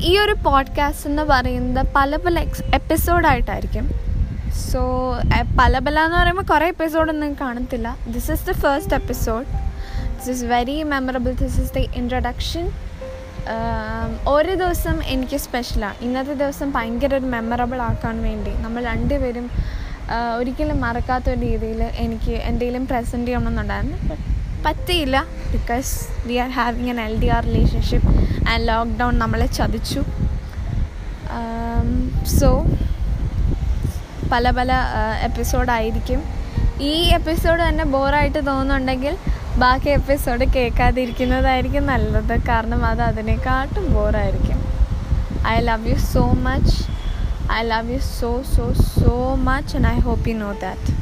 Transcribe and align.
ഈ 0.00 0.18
ഒരു 0.18 0.32
പോഡ്കാസ്റ്റ് 0.32 1.10
എന്ന് 1.10 1.22
പറയുന്നത് 1.22 1.86
പല 1.96 2.16
പല 2.16 2.38
എക്സ് 2.38 2.62
എപ്പിസോഡായിട്ടായിരിക്കും 2.74 3.90
സോ 4.72 4.80
പല 5.60 5.78
പല 5.78 6.00
എന്ന് 6.00 6.16
പറയുമ്പോൾ 6.16 6.42
കുറേ 6.42 6.68
എപ്പിസോഡൊന്നും 6.68 7.36
കാണത്തില്ല. 7.40 7.96
This 8.06 8.32
is 8.32 8.46
the 8.46 8.52
first 8.52 8.94
episode 8.94 9.46
this 10.16 10.30
is 10.30 10.44
very 10.44 10.82
memorable 10.82 11.32
this 11.32 11.60
is 11.60 11.74
the 11.74 11.78
introduction 11.78 12.70
ഓരോ 14.28 14.54
ദിവസം 14.54 15.04
എനിക്ക് 15.04 15.36
സ്പെഷ്യലാണ് 15.36 15.94
ഇന്നത്തെ 16.00 16.34
ദിവസം 16.34 16.72
ഭയങ്കര 16.72 17.14
ഒരു 17.14 17.26
മെമ്മറബിൾ 17.26 17.82
ആക്കാൻ 17.82 18.22
വേണ്ടി 18.22 18.50
നമ്മൾ 18.50 18.84
രണ്ടുപേരും 18.84 19.50
ഒരിക്കലും 20.38 20.80
മറക്കാത്ത 20.80 21.30
ഒരു 21.30 21.40
രീതിയിൽ 21.40 21.82
എനിക്ക് 21.82 22.32
എന്തെങ്കിലും 22.32 22.86
പ്രസൻറ്റ് 22.86 23.26
ചെയ്യണമെന്നുണ്ടായിരുന്നു. 23.26 23.96
ബട്ട് 24.08 24.39
പറ്റിയില്ല. 24.66 25.16
Because 25.54 25.92
we 26.28 26.36
are 26.44 26.50
having 26.58 26.90
an 26.94 27.00
L 27.06 27.14
D 27.22 27.28
R 27.36 27.42
relationship 27.50 28.10
and 28.50 28.62
lockdown 28.72 29.14
നമ്മളെ 29.24 29.48
ചതിച്ചു. 29.60 30.02
Um, 31.38 31.90
സോ 32.38 32.48
പല 34.32 34.44
പല 34.56 34.70
uh, 35.00 35.14
എപ്പിസോഡായിരിക്കും 35.26 36.20
ഈ 36.90 36.94
എപ്പിസോഡ് 37.18 37.60
തന്നെ 37.68 37.84
ബോറായിട്ട് 37.94 38.40
തോന്നുന്നുണ്ടെങ്കിൽ 38.48 39.14
ബാക്കി 39.62 39.90
എപ്പിസോഡ് 39.98 40.44
കേൾക്കാതിരിക്കുന്നതായിരിക്കും 40.56 41.84
നല്ലത്. 41.92 42.34
കാരണം 42.48 42.80
അത് 42.90 43.02
അതിനെക്കാട്ടും 43.08 43.86
ബോറായിരിക്കും 43.96 44.60
I 45.54 45.56
love 45.68 45.88
you 45.92 45.98
so 46.14 46.24
much 46.48 46.76
I 47.58 47.60
love 47.72 47.92
you 47.94 48.00
so 48.18 48.32
so 48.54 48.66
so 48.96 49.14
much 49.50 49.72
and 49.76 49.88
I 49.94 49.96
hope 50.08 50.28
you 50.30 50.36
know 50.44 50.52
that 50.66 50.99